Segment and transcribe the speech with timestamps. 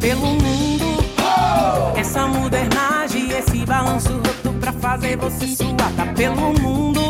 [0.00, 0.86] pelo mundo.
[1.96, 7.00] Essa modernagem, esse balanço roto pra fazer você suar, tá pelo mundo.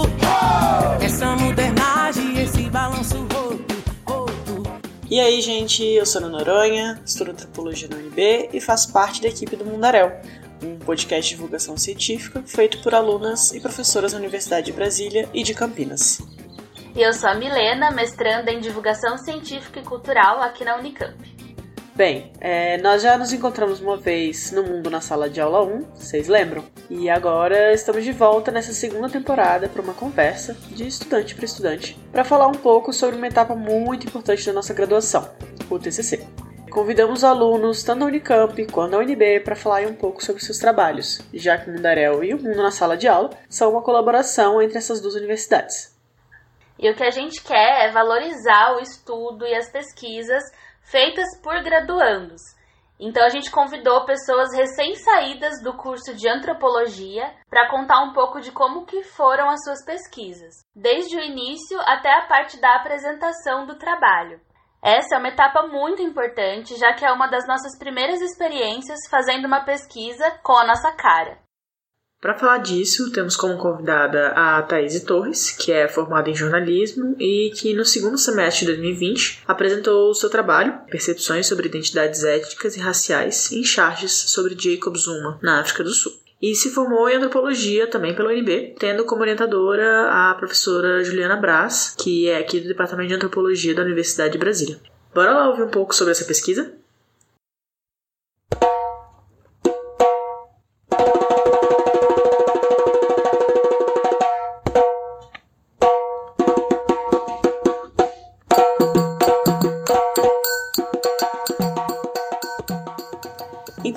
[1.00, 4.80] Essa modernagem, esse balanço roto, roto.
[5.08, 9.28] E aí, gente, eu sou a Noronha, estudo antropologia na UNB e faço parte da
[9.28, 10.20] equipe do Mundarel,
[10.62, 15.44] um podcast de divulgação científica feito por alunas e professoras da Universidade de Brasília e
[15.44, 16.20] de Campinas.
[16.94, 21.40] E eu sou a Milena, mestranda em divulgação científica e cultural aqui na Unicamp.
[21.94, 25.80] Bem, é, nós já nos encontramos uma vez no Mundo na Sala de Aula 1,
[25.94, 26.64] vocês lembram?
[26.88, 31.98] E agora estamos de volta nessa segunda temporada para uma conversa de estudante para estudante,
[32.12, 35.28] para falar um pouco sobre uma etapa muito importante da nossa graduação,
[35.68, 36.26] o TCC.
[36.70, 41.20] Convidamos alunos tanto da Unicamp quanto da UNB para falar um pouco sobre seus trabalhos,
[41.34, 44.78] já que o Mundarel e o Mundo na Sala de Aula são uma colaboração entre
[44.78, 45.98] essas duas universidades.
[46.78, 50.44] E o que a gente quer é valorizar o estudo e as pesquisas
[50.90, 52.42] feitas por graduandos.
[52.98, 58.52] Então a gente convidou pessoas recém-saídas do curso de antropologia para contar um pouco de
[58.52, 63.78] como que foram as suas pesquisas, desde o início até a parte da apresentação do
[63.78, 64.38] trabalho.
[64.82, 69.46] Essa é uma etapa muito importante, já que é uma das nossas primeiras experiências fazendo
[69.46, 71.38] uma pesquisa com a nossa cara.
[72.20, 77.50] Para falar disso, temos como convidada a Thaís Torres, que é formada em jornalismo e
[77.56, 82.80] que no segundo semestre de 2020 apresentou o seu trabalho, Percepções sobre Identidades Étnicas e
[82.80, 86.12] Raciais, em charges sobre Jacob Zuma, na África do Sul.
[86.42, 91.94] E se formou em antropologia também pela UNB, tendo como orientadora a professora Juliana Braz,
[91.98, 94.78] que é aqui do Departamento de Antropologia da Universidade de Brasília.
[95.14, 96.79] Bora lá ouvir um pouco sobre essa pesquisa?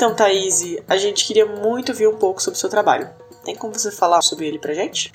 [0.04, 3.10] Então, Thaís, a gente queria muito ouvir um pouco sobre o seu trabalho.
[3.46, 5.14] Tem como você falar sobre ele pra gente?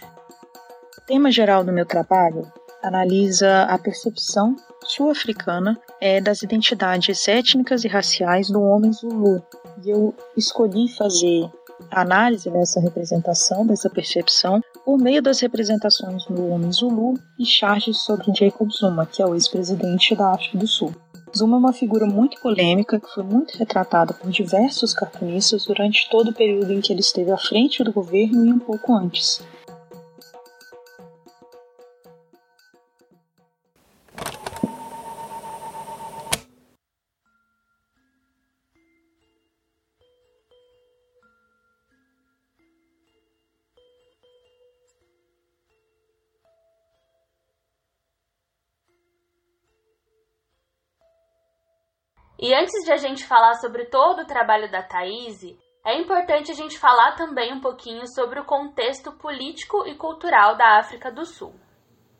[0.97, 2.51] O tema geral do meu trabalho
[2.83, 9.43] analisa a percepção sul-africana é, das identidades étnicas e raciais do homem Zulu.
[9.85, 11.51] E eu escolhi fazer
[11.91, 17.99] a análise dessa representação, dessa percepção, por meio das representações do homem Zulu e charges
[17.99, 20.95] sobre Jacob Zuma, que é o ex-presidente da África do Sul.
[21.37, 26.31] Zuma é uma figura muito polêmica que foi muito retratada por diversos cartunistas durante todo
[26.31, 29.43] o período em que ele esteve à frente do governo e um pouco antes.
[52.41, 55.43] E antes de a gente falar sobre todo o trabalho da Thaís,
[55.85, 60.79] é importante a gente falar também um pouquinho sobre o contexto político e cultural da
[60.79, 61.53] África do Sul.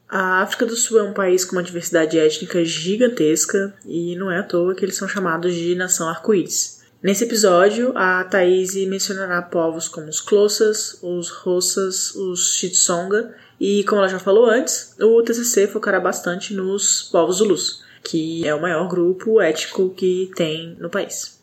[0.09, 4.41] A África do Sul é um país com uma diversidade étnica gigantesca e não é
[4.41, 6.83] à toa que eles são chamados de nação arco-íris.
[7.01, 14.01] Nesse episódio, a Thaís mencionará povos como os Xhosas, os Rossas, os Chitsonga e, como
[14.01, 18.89] ela já falou antes, o TCC focará bastante nos povos Zulus que é o maior
[18.89, 21.39] grupo étnico que tem no país.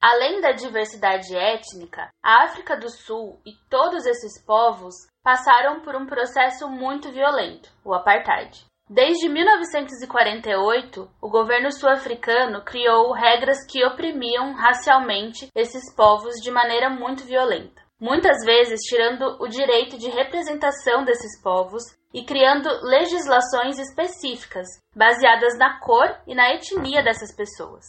[0.00, 6.06] Além da diversidade étnica, a África do Sul e todos esses povos passaram por um
[6.06, 8.64] processo muito violento, o apartheid.
[8.88, 17.22] Desde 1948, o governo sul-africano criou regras que oprimiam racialmente esses povos de maneira muito
[17.24, 24.66] violenta, muitas vezes tirando o direito de representação desses povos e criando legislações específicas,
[24.96, 27.84] baseadas na cor e na etnia dessas pessoas.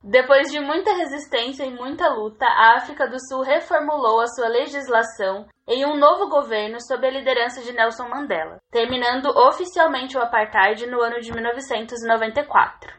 [0.00, 5.46] Depois de muita resistência e muita luta, a África do Sul reformulou a sua legislação
[5.66, 11.02] em um novo governo sob a liderança de Nelson Mandela, terminando oficialmente o apartheid no
[11.02, 12.96] ano de 1994.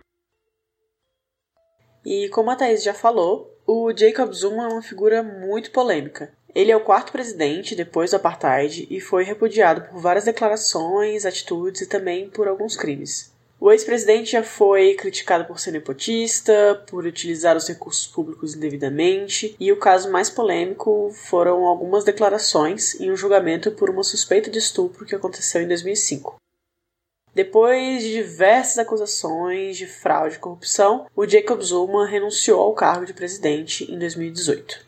[2.06, 6.32] E como a Thaís já falou, o Jacob Zuma é uma figura muito polêmica.
[6.56, 11.82] Ele é o quarto presidente depois do apartheid e foi repudiado por várias declarações, atitudes
[11.82, 13.32] e também por alguns crimes.
[13.62, 19.70] O ex-presidente já foi criticado por ser nepotista, por utilizar os recursos públicos indevidamente, e
[19.70, 25.06] o caso mais polêmico foram algumas declarações em um julgamento por uma suspeita de estupro
[25.06, 26.38] que aconteceu em 2005.
[27.40, 33.14] Depois de diversas acusações de fraude e corrupção, o Jacob Zuma renunciou ao cargo de
[33.14, 34.86] presidente em 2018.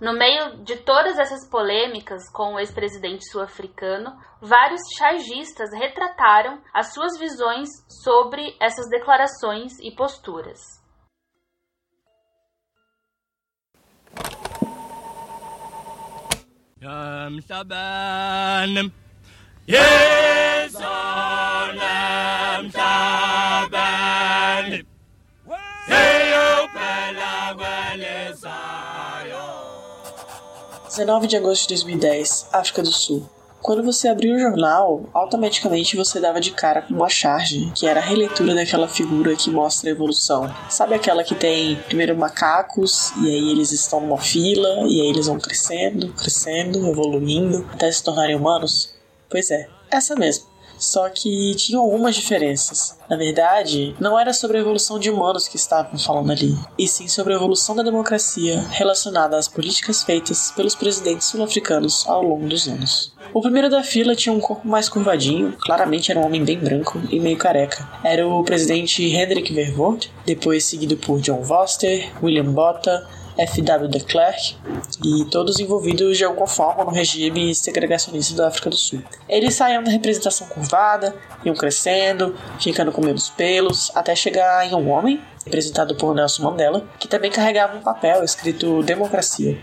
[0.00, 7.18] No meio de todas essas polêmicas com o ex-presidente sul-africano, vários chargistas retrataram as suas
[7.18, 7.68] visões
[8.04, 10.60] sobre essas declarações e posturas.
[19.66, 20.49] Yes,
[31.00, 33.26] 19 de agosto de 2010, África do Sul.
[33.62, 38.00] Quando você abriu o jornal, automaticamente você dava de cara com uma charge, que era
[38.00, 40.54] a releitura daquela figura que mostra a evolução.
[40.68, 45.26] Sabe aquela que tem primeiro macacos, e aí eles estão numa fila, e aí eles
[45.26, 48.92] vão crescendo, crescendo, evoluindo, até se tornarem humanos?
[49.28, 50.49] Pois é, essa mesmo.
[50.80, 52.98] Só que tinha algumas diferenças.
[53.08, 57.06] Na verdade, não era sobre a evolução de humanos que estavam falando ali, e sim
[57.06, 62.66] sobre a evolução da democracia relacionada às políticas feitas pelos presidentes sul-africanos ao longo dos
[62.66, 63.12] anos.
[63.34, 67.00] O primeiro da fila tinha um corpo mais curvadinho, claramente era um homem bem branco
[67.10, 67.88] e meio careca.
[68.02, 73.06] Era o presidente Hendrik Verwoerd, depois seguido por John Vorster, William Botha,
[73.36, 73.88] F.W.
[73.88, 74.56] de Klerk
[75.04, 79.02] e todos envolvidos de alguma forma no regime segregacionista da África do Sul.
[79.28, 84.90] Eles saíam da representação curvada, iam crescendo, ficando com menos pelos, até chegar em um
[84.90, 89.58] homem, representado por Nelson Mandela, que também carregava um papel escrito Democracia.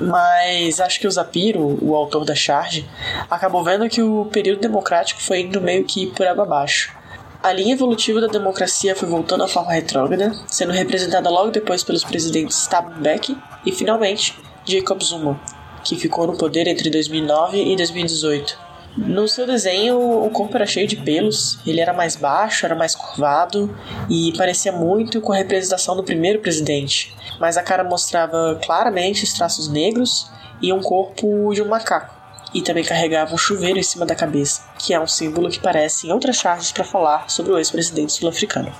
[0.00, 2.88] Mas acho que o Zapiro, o autor da charge,
[3.28, 6.95] acabou vendo que o período democrático foi indo meio que por água abaixo
[7.42, 12.04] a linha evolutiva da democracia foi voltando à forma retrógrada, sendo representada logo depois pelos
[12.04, 12.68] presidentes
[12.98, 15.40] Mbeki e, finalmente, Jacob Zuma,
[15.84, 18.66] que ficou no poder entre 2009 e 2018.
[18.96, 22.94] No seu desenho, o corpo era cheio de pelos, ele era mais baixo, era mais
[22.94, 23.76] curvado
[24.08, 29.34] e parecia muito com a representação do primeiro presidente, mas a cara mostrava claramente os
[29.34, 30.30] traços negros
[30.62, 32.15] e um corpo de um macaco
[32.56, 36.06] e também carregava um chuveiro em cima da cabeça, que é um símbolo que aparece
[36.06, 38.72] em outras charges para falar sobre o ex-presidente sul-africano.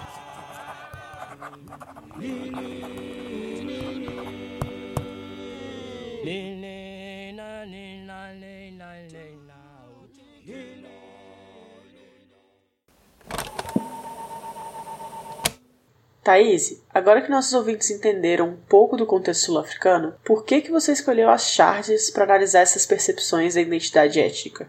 [16.26, 20.90] Thaís, agora que nossos ouvintes entenderam um pouco do contexto sul-africano, por que, que você
[20.90, 24.68] escolheu as charges para analisar essas percepções da identidade étnica?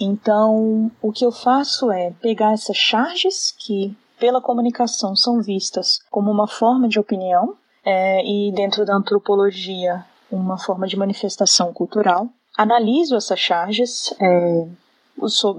[0.00, 6.32] Então, o que eu faço é pegar essas charges que, pela comunicação, são vistas como
[6.32, 7.54] uma forma de opinião,
[7.84, 12.28] é, e dentro da antropologia, uma forma de manifestação cultural.
[12.58, 14.66] Analiso essas charges é,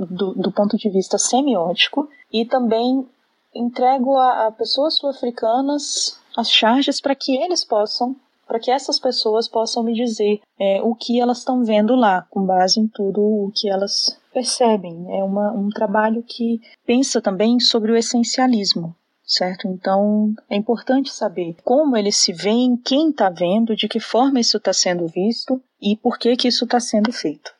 [0.09, 3.07] do, do ponto de vista semiótico e também
[3.55, 8.15] entrego a, a pessoas sul-africanas as charges para que eles possam,
[8.47, 12.45] para que essas pessoas possam me dizer é, o que elas estão vendo lá, com
[12.45, 15.05] base em tudo o que elas percebem.
[15.17, 19.67] É uma, um trabalho que pensa também sobre o essencialismo, certo?
[19.67, 24.57] Então é importante saber como eles se veem, quem está vendo, de que forma isso
[24.57, 27.53] está sendo visto e por que que isso está sendo feito.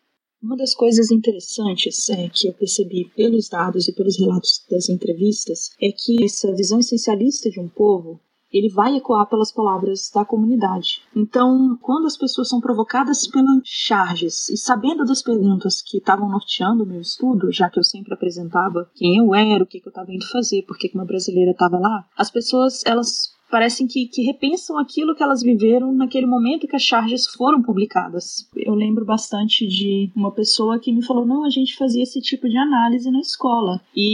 [0.44, 5.70] Uma das coisas interessantes é, que eu percebi pelos dados e pelos relatos das entrevistas
[5.82, 8.20] é que essa visão essencialista de um povo
[8.52, 11.02] ele vai ecoar pelas palavras da comunidade.
[11.16, 16.84] Então, quando as pessoas são provocadas pelas charges e sabendo das perguntas que estavam norteando
[16.84, 19.92] o meu estudo, já que eu sempre apresentava quem eu era, o que, que eu
[19.92, 24.24] estava indo fazer, por que uma brasileira estava lá, as pessoas elas parecem que, que
[24.24, 28.50] repensam aquilo que elas viveram naquele momento que as charges foram publicadas.
[28.56, 32.50] Eu lembro bastante de uma pessoa que me falou: não, a gente fazia esse tipo
[32.50, 33.80] de análise na escola.
[33.96, 34.08] E,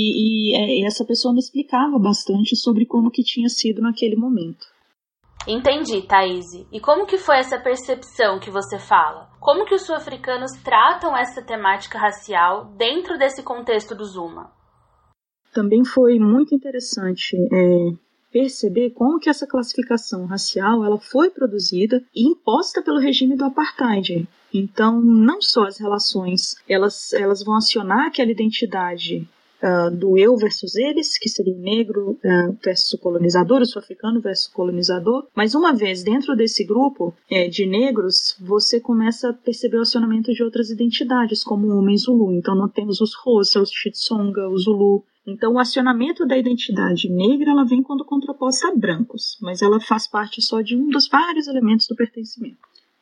[0.51, 4.67] e, é, e essa pessoa me explicava bastante sobre como que tinha sido naquele momento.
[5.47, 6.45] Entendi, Thaís.
[6.69, 9.29] E como que foi essa percepção que você fala?
[9.39, 14.51] Como que os sul-africanos tratam essa temática racial dentro desse contexto do Zuma?
[15.53, 22.27] Também foi muito interessante é, perceber como que essa classificação racial ela foi produzida e
[22.27, 24.27] imposta pelo regime do apartheid.
[24.53, 29.27] Então, não só as relações, elas, elas vão acionar aquela identidade
[29.61, 34.21] Uh, do eu versus eles, que seria o negro uh, versus o colonizador, o sul-africano
[34.21, 35.27] versus o colonizador.
[35.35, 40.31] Mas uma vez dentro desse grupo é, de negros, você começa a perceber o acionamento
[40.31, 42.31] de outras identidades, como o homem Zulu.
[42.31, 47.51] Então, nós temos os Xhosa, os Xitsonga, o Zulu, então, o acionamento da identidade negra
[47.51, 51.47] ela vem quando contraposta a brancos, mas ela faz parte só de um dos vários
[51.47, 52.57] elementos do pertencimento.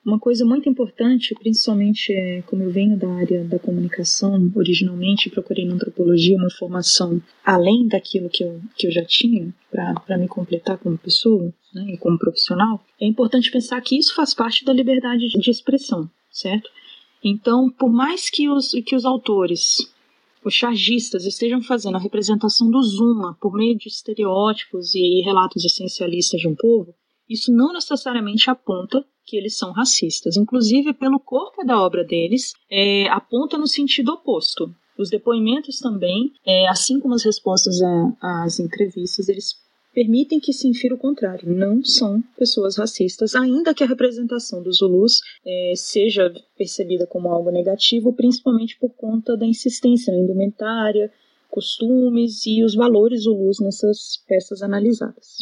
[0.05, 5.65] Uma coisa muito importante, principalmente é, como eu venho da área da comunicação, originalmente procurei
[5.65, 10.77] na antropologia uma formação além daquilo que eu, que eu já tinha para me completar
[10.77, 15.27] como pessoa né, e como profissional, é importante pensar que isso faz parte da liberdade
[15.27, 16.69] de expressão, certo?
[17.21, 19.93] Então, por mais que os, que os autores
[20.47, 26.39] os chargistas estejam fazendo a representação do Zuma por meio de estereótipos e relatos essencialistas
[26.39, 26.93] de um povo,
[27.29, 30.37] isso não necessariamente aponta que eles são racistas.
[30.37, 34.73] Inclusive, pelo corpo da obra deles, é, aponta no sentido oposto.
[34.97, 37.75] Os depoimentos também, é, assim como as respostas
[38.21, 39.53] às entrevistas, eles
[39.97, 41.51] permitem que se infira o contrário.
[41.51, 47.49] Não são pessoas racistas, ainda que a representação dos Zulus é, seja percebida como algo
[47.49, 51.11] negativo, principalmente por conta da insistência na indumentária,
[51.49, 55.37] costumes e os valores Zulus nessas peças analisadas.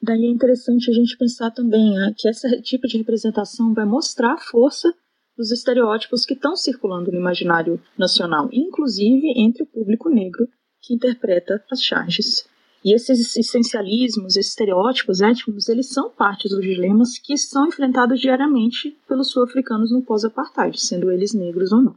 [0.00, 4.34] Daí é interessante a gente pensar também né, que esse tipo de representação vai mostrar
[4.34, 4.94] a força
[5.36, 10.48] dos estereótipos que estão circulando no imaginário nacional, inclusive entre o público negro
[10.80, 12.46] que interpreta as charges.
[12.84, 18.96] E esses essencialismos, esses estereótipos étnicos, eles são parte dos dilemas que são enfrentados diariamente
[19.08, 21.96] pelos sul-africanos no pós-apartheid, sendo eles negros ou não.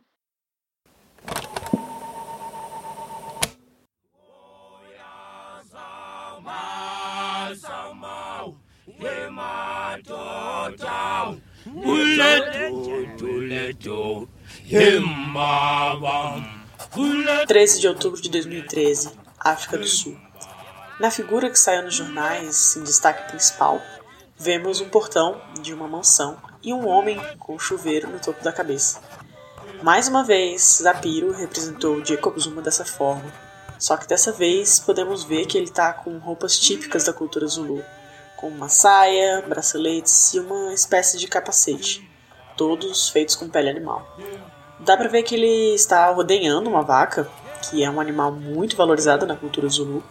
[17.47, 20.30] Treze de outubro de 2013, África do Sul.
[20.99, 23.81] Na figura que saiu nos jornais, em destaque principal,
[24.37, 28.51] vemos um portão de uma mansão e um homem com um chuveiro no topo da
[28.51, 28.99] cabeça.
[29.81, 33.31] Mais uma vez, Zapiro representou Jacob Zuma dessa forma,
[33.79, 37.83] só que dessa vez podemos ver que ele está com roupas típicas da cultura Zulu,
[38.37, 42.07] com uma saia, braceletes e uma espécie de capacete,
[42.55, 44.05] todos feitos com pele animal.
[44.79, 47.27] Dá pra ver que ele está rodeando uma vaca,
[47.61, 50.03] que é um animal muito valorizado na cultura Zulu.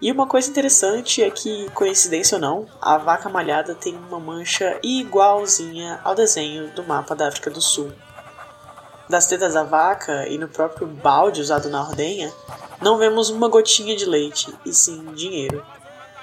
[0.00, 4.78] E uma coisa interessante é que, coincidência ou não, a vaca malhada tem uma mancha
[4.80, 7.90] igualzinha ao desenho do mapa da África do Sul.
[9.08, 12.32] Das tetas da vaca e no próprio balde usado na ordenha,
[12.80, 15.66] não vemos uma gotinha de leite, e sim dinheiro.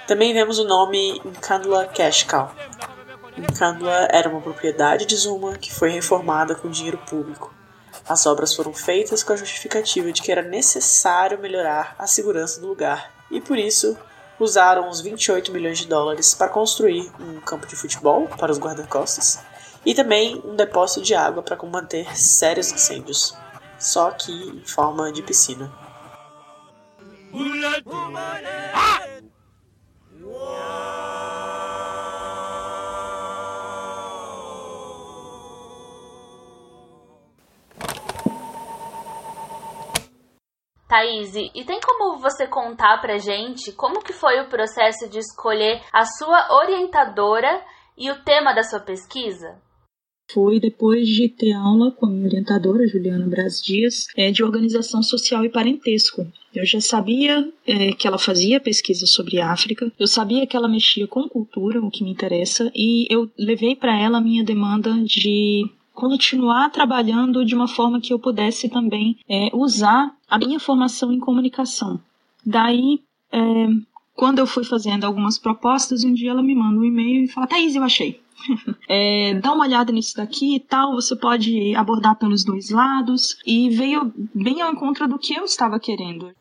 [0.07, 2.51] Também vemos o nome Nkandla Cash Cow.
[3.37, 7.53] Nkandla era uma propriedade de Zuma que foi reformada com dinheiro público.
[8.07, 12.67] As obras foram feitas com a justificativa de que era necessário melhorar a segurança do
[12.67, 13.97] lugar e por isso
[14.39, 19.39] usaram os 28 milhões de dólares para construir um campo de futebol para os guarda-costas
[19.85, 23.35] e também um depósito de água para combater sérios incêndios,
[23.79, 25.71] só que em forma de piscina.
[40.95, 45.81] Thaís, e tem como você contar pra gente como que foi o processo de escolher
[45.91, 47.61] a sua orientadora
[47.97, 49.57] e o tema da sua pesquisa?
[50.31, 55.03] Foi depois de ter aula com a minha orientadora, Juliana Braz Dias, é, de organização
[55.03, 56.25] social e parentesco.
[56.53, 61.07] Eu já sabia é, que ela fazia pesquisa sobre África, eu sabia que ela mexia
[61.07, 65.69] com cultura, o que me interessa, e eu levei para ela a minha demanda de
[65.95, 71.19] continuar trabalhando de uma forma que eu pudesse também é, usar a minha formação em
[71.19, 71.99] comunicação.
[72.45, 73.39] Daí, é,
[74.13, 77.47] quando eu fui fazendo algumas propostas, um dia ela me manda um e-mail e fala:
[77.47, 78.21] Thaís, eu achei.
[78.87, 83.37] é, dá uma olhada nisso daqui e tal, você pode abordar pelos dois lados.
[83.45, 86.31] E veio bem ao encontro do que eu estava querendo.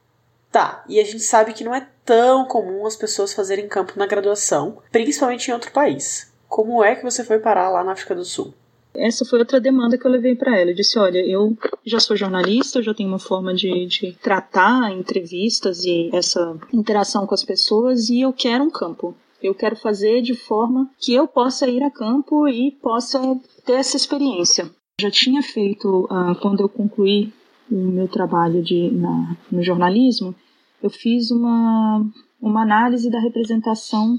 [0.50, 4.06] Tá, e a gente sabe que não é tão comum as pessoas fazerem campo na
[4.06, 6.32] graduação, principalmente em outro país.
[6.48, 8.54] Como é que você foi parar lá na África do Sul?
[8.96, 10.70] Essa foi outra demanda que eu levei para ela.
[10.70, 14.92] Eu disse: olha, eu já sou jornalista, eu já tenho uma forma de, de tratar
[14.92, 19.14] entrevistas e essa interação com as pessoas e eu quero um campo.
[19.42, 23.20] Eu quero fazer de forma que eu possa ir a campo e possa
[23.66, 24.70] ter essa experiência.
[25.00, 27.32] Já tinha feito, uh, quando eu concluí
[27.70, 30.34] o meu trabalho de, na, no jornalismo,
[30.82, 32.06] eu fiz uma,
[32.40, 34.18] uma análise da representação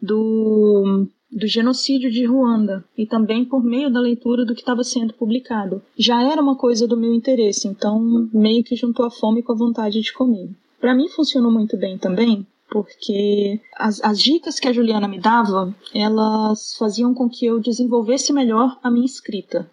[0.00, 5.14] do do genocídio de Ruanda e também por meio da leitura do que estava sendo
[5.14, 5.82] publicado.
[5.98, 9.56] Já era uma coisa do meu interesse, então meio que juntou a fome com a
[9.56, 10.50] vontade de comer.
[10.80, 15.74] Para mim funcionou muito bem também, porque as, as dicas que a Juliana me dava,
[15.94, 19.70] elas faziam com que eu desenvolvesse melhor a minha escrita.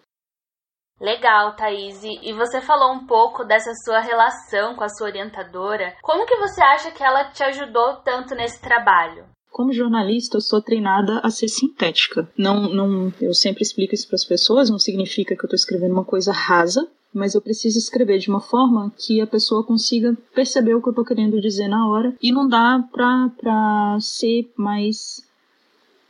[1.00, 2.02] Legal, Thaís.
[2.02, 5.94] E você falou um pouco dessa sua relação com a sua orientadora.
[6.00, 9.24] Como que você acha que ela te ajudou tanto nesse trabalho?
[9.54, 12.28] Como jornalista, eu sou treinada a ser sintética.
[12.36, 15.92] Não, não, eu sempre explico isso para as pessoas, não significa que eu estou escrevendo
[15.92, 20.74] uma coisa rasa, mas eu preciso escrever de uma forma que a pessoa consiga perceber
[20.74, 25.22] o que eu estou querendo dizer na hora e não dá para ser mais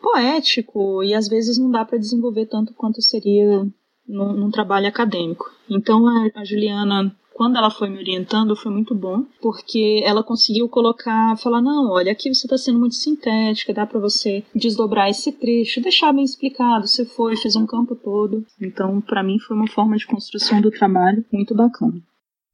[0.00, 3.66] poético e às vezes não dá para desenvolver tanto quanto seria
[4.08, 5.52] num, num, trabalho acadêmico.
[5.68, 10.68] Então a, a Juliana quando ela foi me orientando, foi muito bom, porque ela conseguiu
[10.68, 15.32] colocar, falar: não, olha, aqui você está sendo muito sintética, dá para você desdobrar esse
[15.32, 16.86] trecho, deixar bem explicado.
[16.86, 18.46] Você foi, fez um campo todo.
[18.60, 22.00] Então, para mim, foi uma forma de construção do trabalho muito bacana.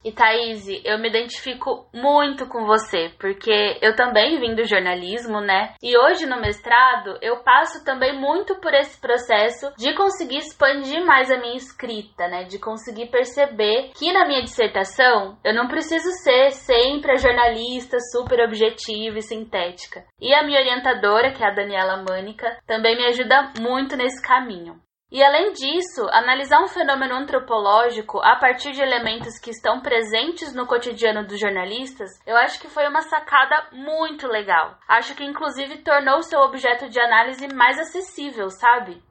[0.03, 5.73] E Thaís, eu me identifico muito com você, porque eu também vim do jornalismo, né?
[5.81, 11.29] E hoje no mestrado eu passo também muito por esse processo de conseguir expandir mais
[11.31, 12.45] a minha escrita, né?
[12.45, 18.39] De conseguir perceber que na minha dissertação eu não preciso ser sempre a jornalista super
[18.39, 20.03] objetiva e sintética.
[20.19, 24.81] E a minha orientadora, que é a Daniela Mânica, também me ajuda muito nesse caminho.
[25.11, 30.65] E além disso, analisar um fenômeno antropológico a partir de elementos que estão presentes no
[30.65, 34.77] cotidiano dos jornalistas, eu acho que foi uma sacada muito legal.
[34.87, 39.03] Acho que inclusive tornou seu objeto de análise mais acessível, sabe?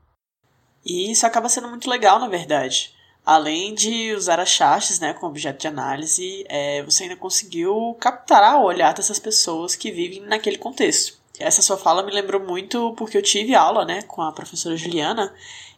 [0.83, 2.95] E isso acaba sendo muito legal, na verdade.
[3.25, 8.59] Além de usar as charges né, como objeto de análise, é, você ainda conseguiu captar
[8.59, 11.21] o olhar dessas pessoas que vivem naquele contexto.
[11.39, 15.33] Essa sua fala me lembrou muito porque eu tive aula né, com a professora Juliana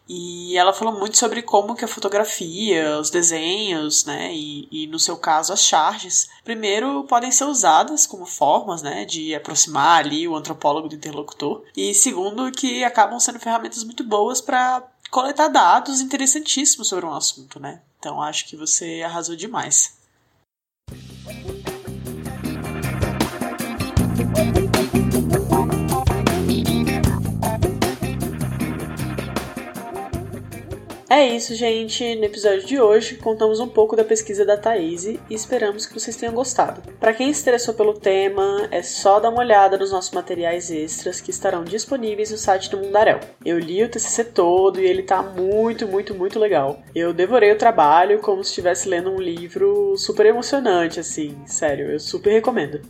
[0.09, 4.99] e ela falou muito sobre como que a fotografia, os desenhos, né, e, e, no
[4.99, 10.37] seu caso as charges, primeiro podem ser usadas como formas, né, de aproximar ali o
[10.37, 16.89] antropólogo do interlocutor, e segundo que acabam sendo ferramentas muito boas para coletar dados interessantíssimos
[16.89, 17.81] sobre um assunto, né.
[17.99, 19.97] Então acho que você arrasou demais.
[31.14, 32.16] É isso, gente.
[32.16, 36.16] No episódio de hoje, contamos um pouco da pesquisa da Thaís e esperamos que vocês
[36.16, 36.81] tenham gostado.
[36.99, 41.21] Para quem se interessou pelo tema, é só dar uma olhada nos nossos materiais extras
[41.21, 43.21] que estarão disponíveis no site do Mundaréu.
[43.45, 46.81] Eu li o TCC todo e ele tá muito, muito, muito legal.
[46.95, 51.37] Eu devorei o trabalho como se estivesse lendo um livro super emocionante, assim.
[51.45, 52.81] Sério, eu super recomendo.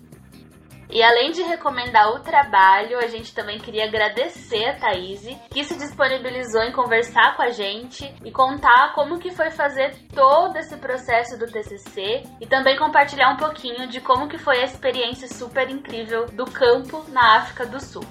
[0.93, 5.75] E além de recomendar o trabalho, a gente também queria agradecer a Thaís, que se
[5.79, 11.39] disponibilizou em conversar com a gente e contar como que foi fazer todo esse processo
[11.39, 16.27] do TCC e também compartilhar um pouquinho de como que foi a experiência super incrível
[16.27, 18.05] do campo na África do Sul.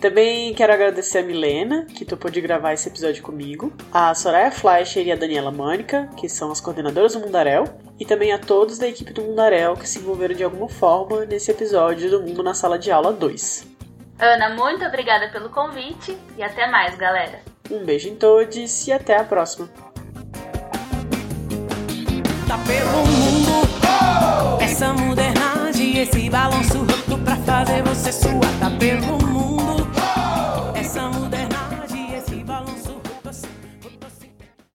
[0.00, 5.06] Também quero agradecer a Milena, que topou de gravar esse episódio comigo, a Soraya Fleischer
[5.06, 7.64] e a Daniela Mânica, que são as coordenadoras do Mundarel,
[7.98, 11.50] e também a todos da equipe do Mundarel que se envolveram de alguma forma nesse
[11.50, 13.66] episódio do Mundo na Sala de Aula 2.
[14.18, 17.40] Ana, muito obrigada pelo convite e até mais, galera.
[17.70, 19.68] Um beijo em todos e até a próxima.
[22.48, 24.62] Tá pelo mundo, oh!
[24.62, 28.58] essa modernidade, esse balanço roto pra fazer você suar.
[28.60, 29.59] Tá pelo mundo